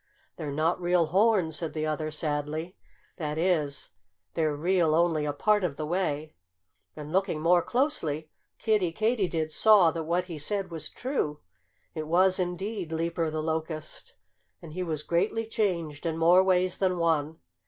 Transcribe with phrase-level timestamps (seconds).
[0.35, 2.75] "They're not real horns," said the other sadly.
[3.17, 3.91] "That is,
[4.33, 6.33] they're real only a part of the way."
[6.95, 11.41] And looking more closely, Kiddie Katydid saw that what he said was true.
[11.93, 14.15] It was, indeed, Leaper the Locust.
[14.59, 17.37] And he was greatly changed in more ways than one.